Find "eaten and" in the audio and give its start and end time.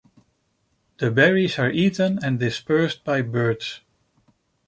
1.69-2.39